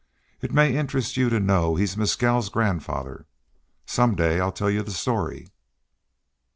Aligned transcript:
It 0.41 0.51
may 0.51 0.75
interest 0.75 1.15
you 1.15 1.29
to 1.29 1.39
know 1.39 1.75
he 1.75 1.83
is 1.83 1.95
Mescal's 1.95 2.49
grandfather. 2.49 3.27
Some 3.85 4.15
day 4.15 4.39
I'll 4.39 4.51
tell 4.51 4.71
you 4.71 4.81
the 4.81 4.89
story." 4.89 5.51